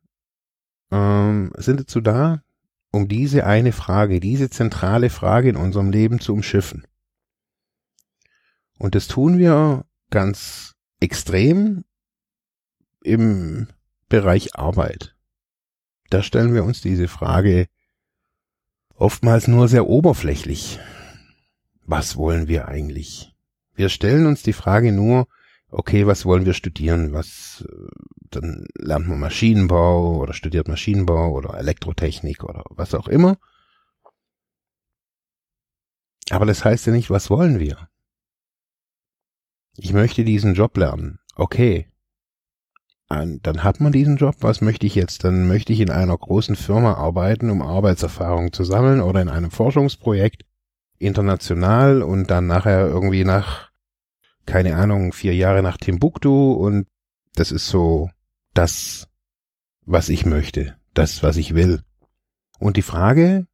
ähm, 0.90 1.52
sind 1.56 1.80
dazu 1.80 2.00
da, 2.00 2.42
um 2.90 3.08
diese 3.08 3.44
eine 3.44 3.72
Frage, 3.72 4.20
diese 4.20 4.48
zentrale 4.50 5.10
Frage 5.10 5.48
in 5.48 5.56
unserem 5.56 5.90
Leben 5.90 6.20
zu 6.20 6.32
umschiffen. 6.32 6.86
Und 8.78 8.94
das 8.94 9.08
tun 9.08 9.38
wir 9.38 9.84
ganz 10.10 10.74
extrem 11.00 11.84
im 13.02 13.68
Bereich 14.08 14.56
Arbeit. 14.56 15.16
Da 16.10 16.22
stellen 16.22 16.54
wir 16.54 16.64
uns 16.64 16.80
diese 16.80 17.08
Frage 17.08 17.66
oftmals 18.94 19.48
nur 19.48 19.68
sehr 19.68 19.88
oberflächlich. 19.88 20.78
Was 21.84 22.16
wollen 22.16 22.48
wir 22.48 22.68
eigentlich? 22.68 23.34
Wir 23.74 23.88
stellen 23.88 24.26
uns 24.26 24.42
die 24.42 24.52
Frage 24.52 24.92
nur, 24.92 25.26
okay, 25.68 26.06
was 26.06 26.24
wollen 26.24 26.46
wir 26.46 26.54
studieren? 26.54 27.12
Was, 27.12 27.64
äh, 27.68 27.88
dann 28.30 28.66
lernt 28.74 29.08
man 29.08 29.20
Maschinenbau 29.20 30.16
oder 30.18 30.32
studiert 30.32 30.68
Maschinenbau 30.68 31.32
oder 31.32 31.58
Elektrotechnik 31.58 32.44
oder 32.44 32.64
was 32.70 32.94
auch 32.94 33.08
immer. 33.08 33.38
Aber 36.30 36.46
das 36.46 36.64
heißt 36.64 36.86
ja 36.86 36.92
nicht, 36.92 37.10
was 37.10 37.30
wollen 37.30 37.58
wir? 37.58 37.88
ich 39.76 39.92
möchte 39.92 40.24
diesen 40.24 40.54
Job 40.54 40.76
lernen. 40.76 41.18
Okay. 41.34 41.88
Dann 43.08 43.62
hat 43.62 43.80
man 43.80 43.92
diesen 43.92 44.16
Job. 44.16 44.36
Was 44.40 44.60
möchte 44.60 44.86
ich 44.86 44.94
jetzt? 44.94 45.24
Dann 45.24 45.46
möchte 45.46 45.72
ich 45.72 45.80
in 45.80 45.90
einer 45.90 46.16
großen 46.16 46.56
Firma 46.56 46.94
arbeiten, 46.94 47.50
um 47.50 47.62
Arbeitserfahrung 47.62 48.52
zu 48.52 48.64
sammeln 48.64 49.00
oder 49.00 49.20
in 49.20 49.28
einem 49.28 49.50
Forschungsprojekt 49.50 50.44
international 50.98 52.02
und 52.02 52.30
dann 52.30 52.46
nachher 52.46 52.86
irgendwie 52.86 53.24
nach, 53.24 53.70
keine 54.46 54.76
Ahnung, 54.76 55.12
vier 55.12 55.34
Jahre 55.34 55.62
nach 55.62 55.76
Timbuktu 55.76 56.52
und 56.52 56.86
das 57.34 57.52
ist 57.52 57.68
so 57.68 58.10
das, 58.52 59.08
was 59.84 60.08
ich 60.08 60.24
möchte, 60.24 60.76
das, 60.94 61.22
was 61.22 61.36
ich 61.36 61.54
will. 61.54 61.82
Und 62.58 62.76
die 62.76 62.82
Frage, 62.82 63.46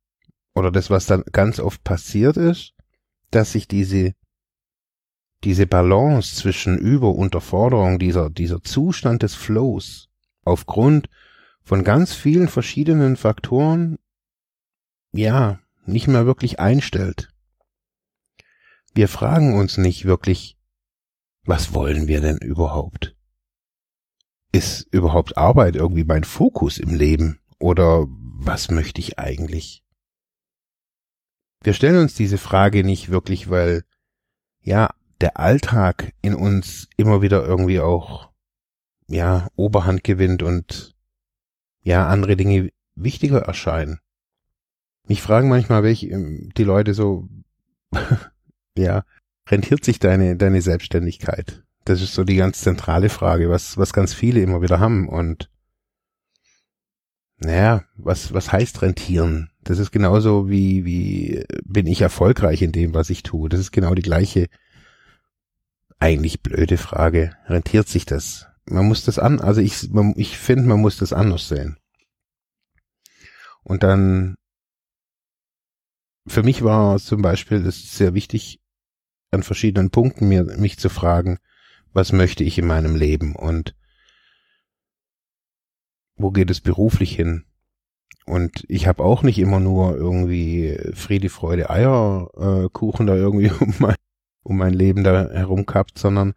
oder 0.55 0.71
das, 0.71 0.91
was 0.91 1.07
dann 1.07 1.25
ganz 1.33 1.59
oft 1.59 1.83
passiert 1.85 2.37
ist, 2.37 2.75
dass 3.31 3.53
sich 3.53 3.69
diese 3.69 4.15
diese 5.45 5.67
Balance 5.67 6.37
zwischen 6.37 6.79
Über- 6.79 7.09
und 7.09 7.19
Unterforderung, 7.19 7.99
dieser, 7.99 8.31
dieser 8.31 8.63
Zustand 8.63 9.23
des 9.23 9.35
Flows 9.35 10.09
aufgrund 10.45 11.09
von 11.63 11.85
ganz 11.85 12.15
vielen 12.15 12.49
verschiedenen 12.49 13.17
Faktoren, 13.17 13.99
ja, 15.13 15.61
nicht 15.91 16.09
mehr 16.09 16.27
wirklich 16.27 16.61
einstellt. 16.61 17.33
Wir 18.95 19.09
fragen 19.09 19.55
uns 19.59 19.79
nicht 19.79 20.05
wirklich, 20.05 20.59
was 21.45 21.75
wollen 21.75 22.09
wir 22.09 22.21
denn 22.21 22.39
überhaupt? 22.39 23.17
Ist 24.53 24.83
überhaupt 24.93 25.37
Arbeit 25.37 25.77
irgendwie 25.77 26.05
mein 26.05 26.25
Fokus 26.25 26.79
im 26.79 26.95
Leben? 26.95 27.41
Oder 27.59 28.07
was 28.09 28.71
möchte 28.71 29.01
ich 29.01 29.19
eigentlich? 29.19 29.85
Wir 31.63 31.75
stellen 31.75 31.99
uns 31.99 32.15
diese 32.15 32.39
Frage 32.39 32.85
nicht 32.85 33.11
wirklich, 33.11 33.51
weil, 33.51 33.85
ja, 34.63 34.95
der 35.21 35.39
Alltag 35.39 36.15
in 36.23 36.35
uns 36.35 36.89
immer 36.97 37.21
wieder 37.23 37.45
irgendwie 37.45 37.81
auch, 37.81 38.33
ja, 39.07 39.49
Oberhand 39.57 40.03
gewinnt 40.03 40.43
und, 40.43 40.97
ja, 41.83 42.09
andere 42.09 42.37
Dinge 42.37 42.71
wichtiger 42.95 43.41
erscheinen. 43.41 44.01
Mich 45.09 45.23
fragen 45.23 45.49
manchmal, 45.49 45.83
welche, 45.83 46.09
ähm, 46.09 46.51
die 46.57 46.65
Leute 46.65 46.95
so, 46.95 47.29
ja, 48.77 49.05
rentiert 49.49 49.85
sich 49.85 49.99
deine, 49.99 50.37
deine 50.37 50.63
Selbstständigkeit? 50.63 51.63
Das 51.85 52.03
ist 52.03 52.15
so 52.15 52.25
die 52.25 52.37
ganz 52.37 52.61
zentrale 52.61 53.09
Frage, 53.09 53.51
was, 53.51 53.77
was 53.79 53.93
ganz 53.93 54.15
viele 54.15 54.41
immer 54.41 54.63
wieder 54.63 54.81
haben 54.81 55.09
und, 55.09 55.51
naja, 57.39 57.85
was, 57.97 58.35
was 58.35 58.53
heißt 58.53 58.83
rentieren? 58.83 59.51
Das 59.65 59.79
ist 59.79 59.91
genauso 59.91 60.49
wie, 60.49 60.85
wie 60.85 61.45
bin 61.65 61.87
ich 61.87 62.03
erfolgreich 62.03 62.63
in 62.63 62.73
dem, 62.73 62.95
was 62.95 63.11
ich 63.11 63.23
tue. 63.23 63.49
Das 63.49 63.61
ist 63.61 63.73
genau 63.73 63.95
die 63.95 64.03
gleiche 64.03 64.49
eigentlich 65.99 66.43
blöde 66.43 66.79
Frage. 66.79 67.37
Rentiert 67.47 67.89
sich 67.89 68.07
das? 68.07 68.47
Man 68.65 68.87
muss 68.87 69.05
das 69.05 69.19
an, 69.19 69.41
also 69.41 69.61
ich, 69.61 69.91
ich 70.17 70.39
finde, 70.39 70.69
man 70.69 70.81
muss 70.81 70.97
das 70.97 71.13
anders 71.13 71.49
sehen. 71.49 71.77
Und 73.63 73.83
dann, 73.83 74.37
für 76.27 76.43
mich 76.43 76.63
war 76.63 76.99
zum 76.99 77.23
Beispiel 77.23 77.67
es 77.67 77.97
sehr 77.97 78.15
wichtig, 78.15 78.61
an 79.31 79.43
verschiedenen 79.43 79.91
Punkten 79.91 80.29
mir, 80.29 80.45
mich 80.45 80.79
zu 80.79 80.89
fragen, 80.89 81.39
was 81.93 82.13
möchte 82.13 82.45
ich 82.45 82.59
in 82.59 82.67
meinem 82.67 82.97
Leben 82.97 83.35
und 83.37 83.75
wo 86.17 86.31
geht 86.31 86.51
es 86.51 86.61
beruflich 86.61 87.15
hin? 87.15 87.45
Und 88.27 88.65
ich 88.69 88.87
habe 88.87 89.03
auch 89.03 89.23
nicht 89.23 89.39
immer 89.39 89.59
nur 89.59 89.97
irgendwie 89.97 90.79
Friede, 90.95 91.31
Freude, 91.31 91.71
Eierkuchen 91.71 93.09
äh, 93.09 93.11
da 93.11 93.17
irgendwie 93.17 93.51
um 93.61 93.75
mein, 93.79 93.97
um 94.43 94.57
mein 94.57 94.75
Leben 94.75 95.03
da 95.05 95.31
herumkappt, 95.31 95.99
sondern 95.99 96.35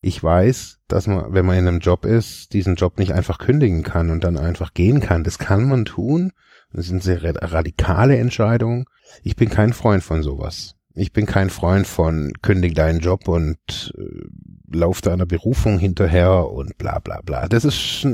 ich 0.00 0.22
weiß, 0.22 0.80
dass 0.88 1.06
man, 1.06 1.32
wenn 1.32 1.46
man 1.46 1.58
in 1.58 1.68
einem 1.68 1.80
Job 1.80 2.04
ist, 2.04 2.52
diesen 2.52 2.76
Job 2.76 2.98
nicht 2.98 3.12
einfach 3.12 3.38
kündigen 3.38 3.82
kann 3.82 4.10
und 4.10 4.24
dann 4.24 4.36
einfach 4.36 4.74
gehen 4.74 5.00
kann. 5.00 5.24
Das 5.24 5.38
kann 5.38 5.68
man 5.68 5.84
tun. 5.84 6.32
Das 6.72 6.86
sind 6.86 7.02
sehr 7.02 7.22
radikale 7.24 8.16
Entscheidungen. 8.18 8.84
Ich 9.22 9.36
bin 9.36 9.48
kein 9.48 9.72
Freund 9.72 10.02
von 10.02 10.22
sowas. 10.22 10.74
Ich 10.94 11.12
bin 11.12 11.26
kein 11.26 11.50
Freund 11.50 11.86
von 11.86 12.32
kündig 12.42 12.74
deinen 12.74 13.00
Job 13.00 13.28
und 13.28 13.92
äh, 13.98 14.26
lauf 14.72 15.00
deiner 15.00 15.26
Berufung 15.26 15.78
hinterher 15.78 16.48
und 16.48 16.78
bla 16.78 16.98
bla 16.98 17.20
bla. 17.20 17.48
Das 17.48 17.64
ist, 17.64 18.06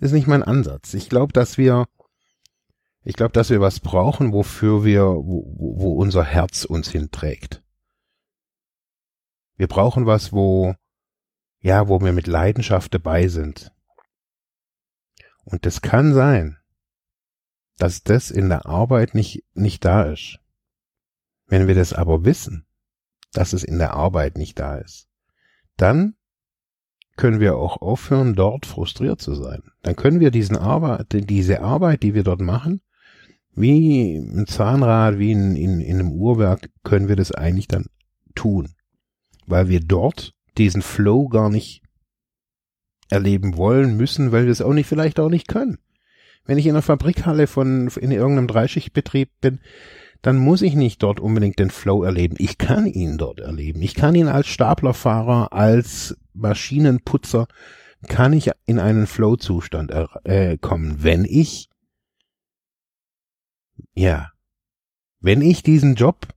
ist 0.00 0.12
nicht 0.12 0.26
mein 0.26 0.42
Ansatz. 0.42 0.94
Ich 0.94 1.08
glaube, 1.08 1.32
dass 1.32 1.58
wir, 1.58 1.86
ich 3.02 3.14
glaube, 3.14 3.32
dass 3.32 3.50
wir 3.50 3.60
was 3.60 3.80
brauchen, 3.80 4.32
wofür 4.32 4.84
wir, 4.84 5.02
wo, 5.04 5.44
wo 5.56 5.92
unser 5.94 6.24
Herz 6.24 6.64
uns 6.64 6.88
hinträgt. 6.88 7.62
Wir 9.56 9.66
brauchen 9.66 10.06
was, 10.06 10.32
wo, 10.32 10.74
ja, 11.60 11.88
wo 11.88 12.00
wir 12.00 12.12
mit 12.12 12.26
Leidenschaft 12.26 12.94
dabei 12.94 13.28
sind. 13.28 13.72
Und 15.44 15.66
es 15.66 15.82
kann 15.82 16.14
sein, 16.14 16.58
dass 17.78 18.02
das 18.02 18.30
in 18.30 18.48
der 18.48 18.66
Arbeit 18.66 19.14
nicht, 19.14 19.44
nicht 19.54 19.84
da 19.84 20.04
ist. 20.04 20.38
Wenn 21.46 21.66
wir 21.66 21.74
das 21.74 21.92
aber 21.92 22.24
wissen, 22.24 22.66
dass 23.32 23.52
es 23.52 23.64
in 23.64 23.78
der 23.78 23.94
Arbeit 23.94 24.38
nicht 24.38 24.58
da 24.58 24.76
ist, 24.76 25.08
dann 25.76 26.14
können 27.16 27.40
wir 27.40 27.56
auch 27.56 27.80
aufhören, 27.80 28.34
dort 28.34 28.66
frustriert 28.66 29.20
zu 29.20 29.34
sein. 29.34 29.62
Dann 29.82 29.96
können 29.96 30.20
wir 30.20 30.30
diesen 30.30 30.56
Arbeit, 30.56 31.06
diese 31.12 31.60
Arbeit, 31.60 32.02
die 32.02 32.14
wir 32.14 32.24
dort 32.24 32.40
machen, 32.40 32.80
wie 33.52 34.16
ein 34.16 34.46
Zahnrad, 34.46 35.18
wie 35.18 35.32
in, 35.32 35.54
in, 35.54 35.80
in 35.80 36.00
einem 36.00 36.12
Uhrwerk, 36.12 36.70
können 36.82 37.08
wir 37.08 37.16
das 37.16 37.30
eigentlich 37.30 37.68
dann 37.68 37.86
tun 38.34 38.74
weil 39.46 39.68
wir 39.68 39.80
dort 39.80 40.34
diesen 40.56 40.82
Flow 40.82 41.28
gar 41.28 41.50
nicht 41.50 41.82
erleben 43.08 43.56
wollen, 43.56 43.96
müssen, 43.96 44.32
weil 44.32 44.44
wir 44.44 44.52
es 44.52 44.62
auch 44.62 44.72
nicht, 44.72 44.86
vielleicht 44.86 45.20
auch 45.20 45.28
nicht 45.28 45.48
können. 45.48 45.78
Wenn 46.44 46.58
ich 46.58 46.66
in 46.66 46.72
einer 46.72 46.82
Fabrikhalle 46.82 47.46
von, 47.46 47.88
in 47.88 48.10
irgendeinem 48.10 48.48
Dreischichtbetrieb 48.48 49.30
bin, 49.40 49.60
dann 50.22 50.36
muss 50.36 50.62
ich 50.62 50.74
nicht 50.74 51.02
dort 51.02 51.20
unbedingt 51.20 51.58
den 51.58 51.70
Flow 51.70 52.02
erleben. 52.02 52.36
Ich 52.38 52.56
kann 52.56 52.86
ihn 52.86 53.18
dort 53.18 53.40
erleben. 53.40 53.82
Ich 53.82 53.94
kann 53.94 54.14
ihn 54.14 54.28
als 54.28 54.46
Staplerfahrer, 54.46 55.52
als 55.52 56.16
Maschinenputzer, 56.32 57.46
kann 58.08 58.32
ich 58.32 58.50
in 58.66 58.78
einen 58.78 59.06
Flow-Zustand 59.06 59.92
äh, 60.24 60.58
kommen, 60.58 61.02
wenn 61.02 61.24
ich, 61.24 61.68
ja, 63.94 64.30
wenn 65.20 65.40
ich 65.40 65.62
diesen 65.62 65.94
Job 65.94 66.28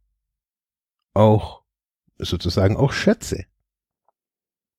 auch 1.13 1.63
sozusagen 2.17 2.77
auch 2.77 2.93
schätze. 2.93 3.45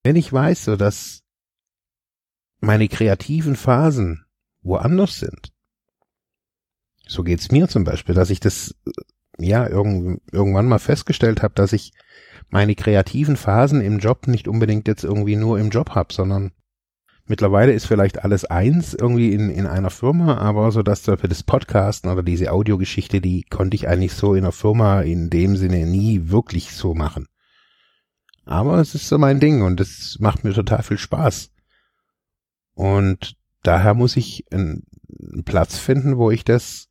wenn 0.03 0.17
ich 0.17 0.33
weiß, 0.33 0.65
so 0.65 0.77
dass 0.77 1.23
meine 2.61 2.89
kreativen 2.89 3.57
Phasen 3.57 4.25
woanders 4.63 5.19
sind, 5.19 5.53
so 7.09 7.25
geht's 7.25 7.51
mir 7.51 7.69
zum 7.69 7.85
Beispiel, 7.85 8.15
dass 8.15 8.31
ich 8.31 8.39
das 8.39 8.75
ja 9.39 9.67
irgend, 9.67 10.21
irgendwann 10.31 10.69
mal 10.69 10.79
festgestellt 10.79 11.43
habe, 11.43 11.55
dass 11.55 11.73
ich 11.73 11.93
meine 12.51 12.75
kreativen 12.75 13.37
Phasen 13.37 13.81
im 13.81 13.99
Job 13.99 14.27
nicht 14.27 14.47
unbedingt 14.47 14.89
jetzt 14.89 15.05
irgendwie 15.05 15.37
nur 15.37 15.59
im 15.59 15.71
Job 15.71 15.91
hab, 15.91 16.13
sondern 16.13 16.53
mittlerweile 17.27 17.73
ist 17.73 17.87
vielleicht 17.87 18.25
alles 18.25 18.45
eins 18.45 18.95
irgendwie 18.95 19.33
in, 19.33 19.51
in 19.51 19.67
einer 19.67 19.91
Firma, 19.91 20.39
aber 20.39 20.71
so 20.71 20.83
dass 20.83 21.01
für 21.03 21.17
das 21.17 21.43
Podcasten 21.43 22.11
oder 22.11 22.23
diese 22.23 22.53
Audiogeschichte, 22.53 23.21
die 23.21 23.45
konnte 23.45 23.75
ich 23.75 23.89
eigentlich 23.89 24.13
so 24.13 24.35
in 24.35 24.45
einer 24.45 24.53
Firma 24.53 25.01
in 25.01 25.31
dem 25.31 25.57
Sinne 25.57 25.87
nie 25.87 26.29
wirklich 26.29 26.73
so 26.73 26.95
machen. 26.95 27.27
Aber 28.45 28.79
es 28.79 28.95
ist 28.95 29.09
so 29.09 29.19
mein 29.19 29.41
Ding 29.41 29.63
und 29.63 29.81
es 29.81 30.19
macht 30.21 30.45
mir 30.45 30.55
total 30.55 30.83
viel 30.83 30.99
Spaß. 30.99 31.51
Und 32.73 33.38
daher 33.63 33.95
muss 33.95 34.17
ich 34.17 34.45
einen 34.51 34.85
Platz 35.45 35.79
finden, 35.79 36.17
wo 36.17 36.31
ich 36.31 36.45
das 36.45 36.89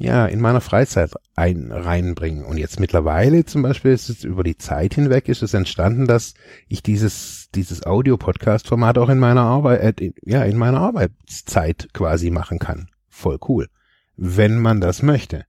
ja, 0.00 0.26
in 0.26 0.40
meiner 0.40 0.60
Freizeit 0.60 1.12
ein, 1.34 1.72
reinbringen. 1.72 2.44
Und 2.44 2.56
jetzt 2.56 2.78
mittlerweile 2.78 3.44
zum 3.44 3.62
Beispiel 3.62 3.90
ist 3.90 4.08
es 4.08 4.22
über 4.22 4.44
die 4.44 4.56
Zeit 4.56 4.94
hinweg 4.94 5.28
ist 5.28 5.42
es 5.42 5.54
entstanden, 5.54 6.06
dass 6.06 6.34
ich 6.68 6.84
dieses, 6.84 7.48
dieses 7.52 7.84
Audio-Podcast-Format 7.84 8.96
auch 8.96 9.08
in 9.08 9.18
meiner 9.18 9.42
Arbeit, 9.42 10.00
äh, 10.00 10.12
ja, 10.22 10.44
in 10.44 10.56
meiner 10.56 10.80
Arbeitszeit 10.80 11.88
quasi 11.92 12.30
machen 12.30 12.60
kann. 12.60 12.88
Voll 13.08 13.38
cool. 13.48 13.68
Wenn 14.16 14.58
man 14.58 14.80
das 14.80 15.02
möchte. 15.02 15.46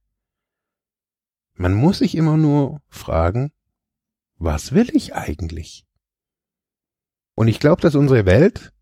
Man 1.54 1.72
muss 1.72 1.98
sich 1.98 2.16
immer 2.16 2.36
nur 2.36 2.80
fragen, 2.88 3.52
was 4.36 4.72
will 4.72 4.90
ich 4.94 5.14
eigentlich? 5.14 5.86
Und 7.36 7.46
ich 7.46 7.60
glaube, 7.60 7.82
dass 7.82 7.94
unsere 7.94 8.26
Welt, 8.26 8.72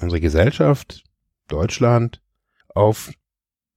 unsere 0.00 0.20
Gesellschaft, 0.20 1.04
Deutschland 1.48 2.20
auf, 2.74 3.12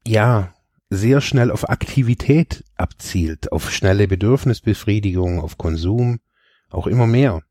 ja, 0.06 0.54
sehr 0.90 1.22
schnell 1.22 1.52
auf 1.52 1.70
Aktivität 1.70 2.64
abzielt, 2.76 3.52
auf 3.52 3.72
schnelle 3.72 4.08
Bedürfnisbefriedigung, 4.08 5.40
auf 5.40 5.58
Konsum, 5.58 6.20
auch 6.70 6.88
immer 6.88 7.08
mehr. 7.08 7.42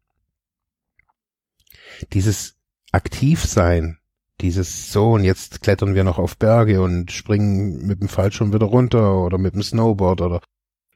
Dieses 2.13 2.57
Aktivsein, 2.93 3.99
dieses 4.41 4.93
so 4.93 5.13
und 5.13 5.25
jetzt 5.25 5.63
klettern 5.63 5.95
wir 5.95 6.05
noch 6.05 6.19
auf 6.19 6.37
Berge 6.37 6.83
und 6.83 7.13
springen 7.13 7.87
mit 7.87 8.01
dem 8.01 8.09
Fallschirm 8.09 8.53
wieder 8.53 8.67
runter 8.67 9.21
oder 9.21 9.39
mit 9.39 9.55
dem 9.55 9.63
Snowboard 9.63 10.21
oder 10.21 10.41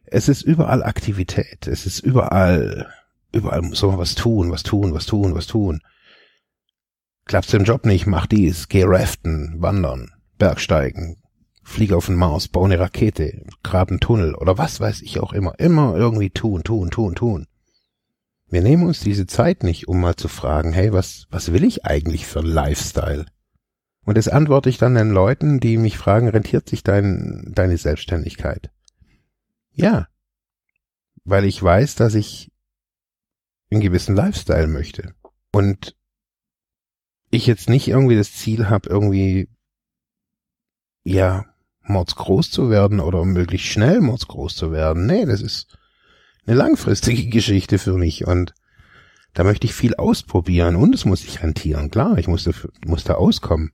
es 0.05 0.29
ist 0.29 0.43
überall 0.43 0.83
Aktivität, 0.83 1.67
es 1.67 1.87
ist 1.87 2.00
überall, 2.00 2.93
überall 3.33 3.62
soll 3.75 3.91
man 3.91 3.99
was 3.99 4.14
tun, 4.14 4.50
was 4.50 4.62
tun, 4.62 4.93
was 4.95 5.07
tun, 5.07 5.35
was 5.35 5.47
tun. 5.47 5.81
Klappt's 7.25 7.55
im 7.55 7.64
Job 7.64 7.87
nicht, 7.87 8.07
mach 8.07 8.26
dies, 8.26 8.69
geh 8.69 8.85
raften, 8.85 9.55
wandern, 9.59 10.11
Bergsteigen, 10.38 11.23
fliege 11.62 11.97
auf 11.97 12.07
den 12.07 12.17
Mars, 12.17 12.49
baue 12.49 12.67
eine 12.67 12.79
Rakete, 12.79 13.45
grabe 13.62 13.91
einen 13.91 14.00
Tunnel 14.00 14.35
oder 14.35 14.59
was 14.59 14.81
weiß 14.81 15.02
ich 15.02 15.21
auch 15.21 15.33
immer. 15.33 15.59
Immer 15.59 15.97
irgendwie 15.97 16.31
tun, 16.31 16.62
tun, 16.64 16.91
tun, 16.91 17.14
tun. 17.14 17.47
Wir 18.49 18.61
nehmen 18.61 18.85
uns 18.85 19.00
diese 19.00 19.26
Zeit 19.26 19.62
nicht, 19.62 19.88
um 19.88 20.00
mal 20.00 20.17
zu 20.17 20.29
fragen, 20.29 20.73
hey, 20.73 20.93
was, 20.93 21.26
was 21.31 21.52
will 21.52 21.64
ich 21.64 21.87
eigentlich 21.87 22.26
für 22.26 22.41
Lifestyle? 22.41 23.25
Und 24.05 24.19
das 24.19 24.29
antworte 24.29 24.69
ich 24.69 24.79
dann 24.79 24.95
den 24.95 25.11
Leuten, 25.11 25.61
die 25.61 25.79
mich 25.79 25.97
fragen, 25.97 26.29
rentiert 26.29 26.69
sich 26.69 26.83
dein, 26.83 27.52
deine 27.55 27.79
Selbstständigkeit? 27.79 28.71
Ja. 29.73 30.09
Weil 31.25 31.45
ich 31.45 31.62
weiß, 31.62 31.95
dass 31.95 32.14
ich 32.14 32.50
einen 33.71 33.81
gewissen 33.81 34.14
Lifestyle 34.14 34.67
möchte. 34.67 35.14
Und 35.52 35.96
ich 37.33 37.47
jetzt 37.47 37.68
nicht 37.68 37.88
irgendwie 37.88 38.14
das 38.14 38.35
Ziel 38.35 38.68
habe, 38.68 38.88
irgendwie, 38.88 39.49
ja, 41.03 41.47
mordsgroß 41.83 42.51
zu 42.51 42.71
werden 42.71 43.01
oder 43.01 43.25
möglichst 43.25 43.66
schnell 43.66 44.01
mordsgroß 44.01 44.55
zu 44.55 44.71
werden. 44.71 45.07
Nee, 45.07 45.25
das 45.25 45.40
ist 45.40 45.79
eine 46.47 46.57
langfristige 46.57 47.27
Geschichte 47.31 47.79
für 47.79 47.95
mich 47.95 48.27
und 48.27 48.55
da 49.33 49.45
möchte 49.45 49.66
ich 49.66 49.75
viel 49.75 49.95
ausprobieren 49.95 50.77
und 50.77 50.95
es 50.95 51.07
muss 51.07 51.23
sich 51.23 51.42
rentieren. 51.42 51.90
Klar, 51.90 52.18
ich 52.18 52.29
muss, 52.29 52.49
muss 52.85 53.05
da 53.05 53.14
auskommen. 53.14 53.73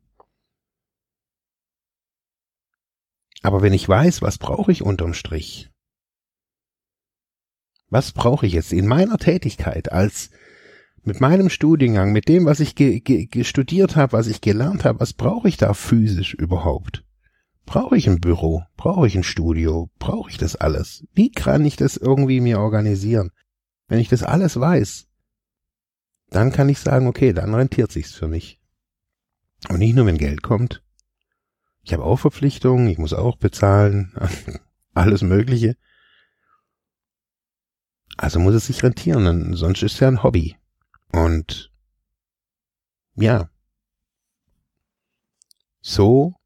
Aber 3.42 3.60
wenn 3.60 3.72
ich 3.72 3.88
weiß, 3.88 4.22
was 4.22 4.38
brauche 4.38 4.70
ich 4.70 4.82
unterm 4.82 5.14
Strich? 5.14 5.70
Was 7.90 8.12
brauche 8.12 8.46
ich 8.46 8.52
jetzt 8.52 8.72
in 8.72 8.86
meiner 8.86 9.18
Tätigkeit 9.18 9.90
als 9.90 10.30
mit 11.08 11.22
meinem 11.22 11.48
Studiengang, 11.48 12.12
mit 12.12 12.28
dem, 12.28 12.44
was 12.44 12.60
ich 12.60 12.74
ge, 12.74 13.00
ge, 13.00 13.42
studiert 13.42 13.96
habe, 13.96 14.12
was 14.12 14.26
ich 14.26 14.42
gelernt 14.42 14.84
habe, 14.84 15.00
was 15.00 15.14
brauche 15.14 15.48
ich 15.48 15.56
da 15.56 15.72
physisch 15.72 16.34
überhaupt? 16.34 17.02
Brauche 17.64 17.96
ich 17.96 18.08
ein 18.08 18.20
Büro? 18.20 18.62
Brauche 18.76 19.06
ich 19.06 19.16
ein 19.16 19.22
Studio? 19.22 19.90
Brauche 19.98 20.30
ich 20.30 20.36
das 20.36 20.54
alles? 20.54 21.06
Wie 21.14 21.30
kann 21.32 21.64
ich 21.64 21.76
das 21.76 21.96
irgendwie 21.96 22.40
mir 22.40 22.60
organisieren? 22.60 23.30
Wenn 23.88 23.98
ich 24.00 24.10
das 24.10 24.22
alles 24.22 24.60
weiß, 24.60 25.06
dann 26.28 26.52
kann 26.52 26.68
ich 26.68 26.78
sagen, 26.78 27.06
okay, 27.06 27.32
dann 27.32 27.54
rentiert 27.54 27.90
sich's 27.90 28.12
für 28.12 28.28
mich. 28.28 28.60
Und 29.70 29.78
nicht 29.78 29.96
nur, 29.96 30.04
wenn 30.04 30.18
Geld 30.18 30.42
kommt. 30.42 30.82
Ich 31.82 31.94
habe 31.94 32.04
auch 32.04 32.18
Verpflichtungen, 32.18 32.86
ich 32.88 32.98
muss 32.98 33.14
auch 33.14 33.36
bezahlen, 33.36 34.12
alles 34.94 35.22
Mögliche. 35.22 35.74
Also 38.18 38.40
muss 38.40 38.54
es 38.54 38.66
sich 38.66 38.82
rentieren, 38.82 39.54
sonst 39.54 39.82
ist 39.82 39.94
es 39.94 40.00
ja 40.00 40.08
ein 40.08 40.22
Hobby. 40.22 40.56
Und 41.12 41.72
ja, 43.16 43.50
so 45.80 46.38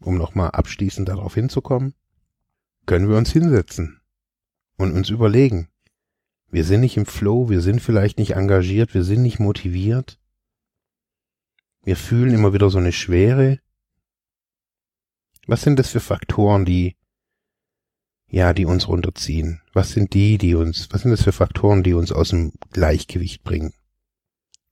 um 0.00 0.16
nochmal 0.16 0.50
abschließend 0.50 1.08
darauf 1.08 1.34
hinzukommen, 1.34 1.94
können 2.86 3.08
wir 3.08 3.16
uns 3.16 3.30
hinsetzen 3.32 4.00
und 4.76 4.92
uns 4.92 5.10
überlegen, 5.10 5.68
wir 6.48 6.64
sind 6.64 6.80
nicht 6.80 6.96
im 6.96 7.06
Flow, 7.06 7.48
wir 7.48 7.60
sind 7.60 7.80
vielleicht 7.80 8.18
nicht 8.18 8.32
engagiert, 8.32 8.94
wir 8.94 9.04
sind 9.04 9.22
nicht 9.22 9.38
motiviert, 9.38 10.18
wir 11.82 11.96
fühlen 11.96 12.34
immer 12.34 12.52
wieder 12.52 12.70
so 12.70 12.78
eine 12.78 12.92
Schwere. 12.92 13.60
Was 15.46 15.62
sind 15.62 15.78
das 15.78 15.90
für 15.90 16.00
Faktoren, 16.00 16.64
die, 16.64 16.96
ja, 18.30 18.52
die 18.52 18.64
uns 18.64 18.88
runterziehen? 18.88 19.60
Was 19.72 19.90
sind 19.90 20.14
die, 20.14 20.38
die 20.38 20.54
uns, 20.54 20.88
was 20.90 21.02
sind 21.02 21.10
das 21.10 21.22
für 21.22 21.32
Faktoren, 21.32 21.82
die 21.82 21.94
uns 21.94 22.12
aus 22.12 22.30
dem 22.30 22.52
Gleichgewicht 22.72 23.42
bringen? 23.42 23.72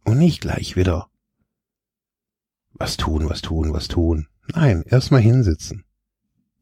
Und 0.05 0.19
nicht 0.19 0.41
gleich 0.41 0.77
wieder 0.77 1.09
was 2.79 2.97
tun, 2.97 3.29
was 3.29 3.43
tun, 3.43 3.73
was 3.73 3.89
tun. 3.89 4.29
Nein, 4.55 4.85
erstmal 4.87 5.21
hinsitzen, 5.21 5.85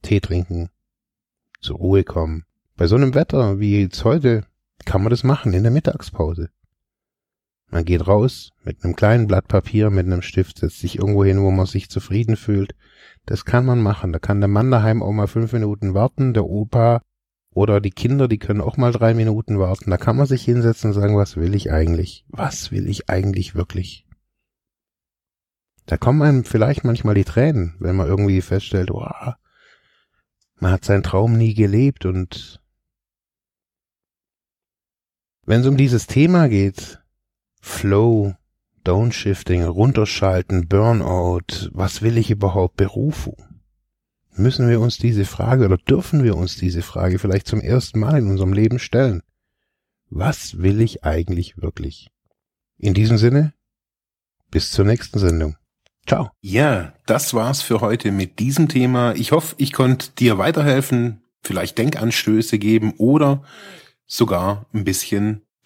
Tee 0.02 0.20
trinken, 0.20 0.70
zur 1.60 1.76
Ruhe 1.76 2.04
kommen. 2.04 2.44
Bei 2.76 2.86
so 2.86 2.96
einem 2.96 3.14
Wetter 3.14 3.60
wie 3.60 3.80
jetzt 3.80 4.04
heute 4.04 4.46
kann 4.84 5.02
man 5.02 5.10
das 5.10 5.24
machen 5.24 5.52
in 5.52 5.62
der 5.62 5.72
Mittagspause. 5.72 6.50
Man 7.68 7.84
geht 7.84 8.06
raus 8.06 8.50
mit 8.64 8.84
einem 8.84 8.96
kleinen 8.96 9.26
Blatt 9.26 9.48
Papier, 9.48 9.90
mit 9.90 10.06
einem 10.06 10.22
Stift, 10.22 10.58
setzt 10.58 10.78
sich 10.78 10.98
irgendwo 10.98 11.24
hin, 11.24 11.42
wo 11.42 11.50
man 11.50 11.66
sich 11.66 11.90
zufrieden 11.90 12.36
fühlt. 12.36 12.74
Das 13.26 13.44
kann 13.44 13.66
man 13.66 13.82
machen. 13.82 14.12
Da 14.12 14.18
kann 14.18 14.40
der 14.40 14.48
Mann 14.48 14.70
daheim 14.70 15.02
auch 15.02 15.12
mal 15.12 15.26
fünf 15.26 15.52
Minuten 15.52 15.94
warten, 15.94 16.32
der 16.32 16.46
Opa 16.46 17.02
oder 17.50 17.80
die 17.80 17.90
Kinder, 17.90 18.28
die 18.28 18.38
können 18.38 18.60
auch 18.60 18.76
mal 18.76 18.92
drei 18.92 19.14
Minuten 19.14 19.58
warten. 19.58 19.90
Da 19.90 19.96
kann 19.96 20.16
man 20.16 20.26
sich 20.26 20.44
hinsetzen 20.44 20.90
und 20.90 20.94
sagen, 20.94 21.16
was 21.16 21.36
will 21.36 21.54
ich 21.54 21.72
eigentlich? 21.72 22.24
Was 22.28 22.70
will 22.70 22.88
ich 22.88 23.10
eigentlich 23.10 23.54
wirklich? 23.54 24.06
Da 25.86 25.96
kommen 25.96 26.22
einem 26.22 26.44
vielleicht 26.44 26.84
manchmal 26.84 27.14
die 27.14 27.24
Tränen, 27.24 27.76
wenn 27.78 27.96
man 27.96 28.08
irgendwie 28.08 28.40
feststellt, 28.42 28.90
wow, 28.90 29.34
man 30.56 30.72
hat 30.72 30.84
seinen 30.84 31.02
Traum 31.02 31.36
nie 31.36 31.54
gelebt 31.54 32.06
und 32.06 32.60
wenn 35.44 35.60
es 35.60 35.66
um 35.66 35.76
dieses 35.76 36.06
Thema 36.06 36.48
geht, 36.48 37.00
Flow, 37.60 38.34
Downshifting, 38.86 39.64
runterschalten, 39.64 40.68
Burnout, 40.68 41.70
was 41.72 42.02
will 42.02 42.16
ich 42.16 42.30
überhaupt, 42.30 42.76
Berufung? 42.76 43.36
Müssen 44.36 44.68
wir 44.68 44.80
uns 44.80 44.96
diese 44.96 45.24
Frage 45.24 45.64
oder 45.64 45.76
dürfen 45.76 46.22
wir 46.22 46.36
uns 46.36 46.56
diese 46.56 46.82
Frage 46.82 47.18
vielleicht 47.18 47.48
zum 47.48 47.60
ersten 47.60 47.98
Mal 47.98 48.18
in 48.18 48.28
unserem 48.28 48.52
Leben 48.52 48.78
stellen? 48.78 49.22
Was 50.08 50.58
will 50.58 50.80
ich 50.80 51.04
eigentlich 51.04 51.60
wirklich? 51.60 52.10
In 52.78 52.94
diesem 52.94 53.18
Sinne, 53.18 53.54
bis 54.52 54.70
zur 54.70 54.84
nächsten 54.84 55.18
Sendung. 55.18 55.56
Ciao. 56.06 56.30
Ja, 56.40 56.92
das 57.06 57.34
war's 57.34 57.62
für 57.62 57.80
heute 57.80 58.12
mit 58.12 58.38
diesem 58.38 58.68
Thema. 58.68 59.14
Ich 59.16 59.32
hoffe, 59.32 59.56
ich 59.58 59.72
konnte 59.72 60.10
dir 60.12 60.38
weiterhelfen, 60.38 61.24
vielleicht 61.42 61.78
Denkanstöße 61.78 62.60
geben 62.60 62.94
oder 62.98 63.42
sogar 64.06 64.66
ein 64.72 64.84
bisschen 64.84 65.45